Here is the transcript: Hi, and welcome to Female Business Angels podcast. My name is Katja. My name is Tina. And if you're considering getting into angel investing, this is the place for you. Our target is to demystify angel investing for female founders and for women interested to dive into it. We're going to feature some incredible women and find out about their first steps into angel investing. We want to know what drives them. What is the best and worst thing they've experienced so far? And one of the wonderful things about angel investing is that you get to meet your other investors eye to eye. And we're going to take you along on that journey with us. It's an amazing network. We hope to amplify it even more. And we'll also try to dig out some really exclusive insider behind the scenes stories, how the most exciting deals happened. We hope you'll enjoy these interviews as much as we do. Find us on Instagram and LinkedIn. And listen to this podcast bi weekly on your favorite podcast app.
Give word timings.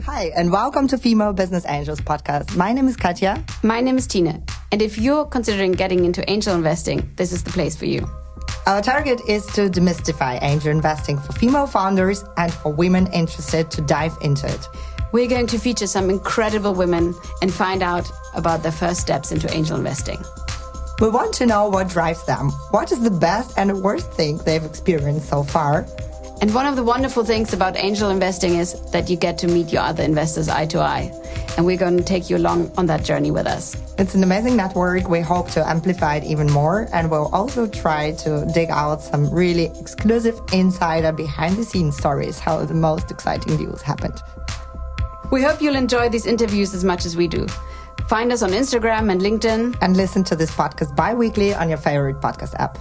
Hi, 0.00 0.32
and 0.34 0.50
welcome 0.50 0.88
to 0.88 0.98
Female 0.98 1.32
Business 1.32 1.64
Angels 1.68 2.00
podcast. 2.00 2.56
My 2.56 2.72
name 2.72 2.88
is 2.88 2.96
Katja. 2.96 3.44
My 3.62 3.80
name 3.80 3.96
is 3.98 4.08
Tina. 4.08 4.42
And 4.72 4.82
if 4.82 4.98
you're 4.98 5.24
considering 5.24 5.70
getting 5.70 6.04
into 6.04 6.28
angel 6.28 6.56
investing, 6.56 7.08
this 7.14 7.30
is 7.30 7.44
the 7.44 7.50
place 7.50 7.76
for 7.76 7.84
you. 7.84 8.08
Our 8.66 8.82
target 8.82 9.20
is 9.28 9.46
to 9.54 9.68
demystify 9.68 10.42
angel 10.42 10.72
investing 10.72 11.18
for 11.18 11.32
female 11.34 11.68
founders 11.68 12.24
and 12.36 12.52
for 12.52 12.72
women 12.72 13.06
interested 13.12 13.70
to 13.70 13.82
dive 13.82 14.16
into 14.22 14.48
it. 14.52 14.66
We're 15.12 15.28
going 15.28 15.46
to 15.48 15.58
feature 15.58 15.86
some 15.86 16.10
incredible 16.10 16.74
women 16.74 17.14
and 17.40 17.54
find 17.54 17.80
out 17.80 18.10
about 18.34 18.64
their 18.64 18.72
first 18.72 19.00
steps 19.00 19.30
into 19.30 19.52
angel 19.54 19.76
investing. 19.76 20.20
We 21.00 21.10
want 21.10 21.32
to 21.34 21.46
know 21.46 21.68
what 21.68 21.88
drives 21.88 22.24
them. 22.24 22.50
What 22.70 22.90
is 22.90 23.00
the 23.02 23.10
best 23.10 23.56
and 23.56 23.82
worst 23.82 24.10
thing 24.12 24.38
they've 24.38 24.64
experienced 24.64 25.28
so 25.28 25.44
far? 25.44 25.86
And 26.42 26.52
one 26.52 26.66
of 26.66 26.74
the 26.74 26.82
wonderful 26.82 27.24
things 27.24 27.52
about 27.52 27.76
angel 27.76 28.10
investing 28.10 28.56
is 28.56 28.74
that 28.90 29.08
you 29.08 29.14
get 29.14 29.38
to 29.38 29.46
meet 29.46 29.72
your 29.72 29.82
other 29.82 30.02
investors 30.02 30.48
eye 30.48 30.66
to 30.66 30.80
eye. 30.80 31.08
And 31.56 31.64
we're 31.64 31.76
going 31.76 31.96
to 31.96 32.02
take 32.02 32.28
you 32.28 32.36
along 32.36 32.72
on 32.76 32.86
that 32.86 33.04
journey 33.04 33.30
with 33.30 33.46
us. 33.46 33.76
It's 33.96 34.16
an 34.16 34.24
amazing 34.24 34.56
network. 34.56 35.08
We 35.08 35.20
hope 35.20 35.52
to 35.52 35.64
amplify 35.64 36.16
it 36.16 36.24
even 36.24 36.50
more. 36.50 36.88
And 36.92 37.12
we'll 37.12 37.32
also 37.32 37.68
try 37.68 38.10
to 38.24 38.44
dig 38.52 38.70
out 38.70 39.02
some 39.02 39.32
really 39.32 39.66
exclusive 39.78 40.40
insider 40.52 41.12
behind 41.12 41.54
the 41.54 41.64
scenes 41.64 41.96
stories, 41.96 42.40
how 42.40 42.64
the 42.64 42.74
most 42.74 43.12
exciting 43.12 43.56
deals 43.56 43.80
happened. 43.80 44.20
We 45.30 45.42
hope 45.42 45.62
you'll 45.62 45.76
enjoy 45.76 46.08
these 46.08 46.26
interviews 46.26 46.74
as 46.74 46.82
much 46.82 47.04
as 47.06 47.16
we 47.16 47.28
do. 47.28 47.46
Find 48.08 48.32
us 48.32 48.42
on 48.42 48.50
Instagram 48.50 49.12
and 49.12 49.20
LinkedIn. 49.20 49.76
And 49.80 49.96
listen 49.96 50.24
to 50.24 50.34
this 50.34 50.50
podcast 50.50 50.96
bi 50.96 51.14
weekly 51.14 51.54
on 51.54 51.68
your 51.68 51.78
favorite 51.78 52.20
podcast 52.20 52.58
app. 52.58 52.78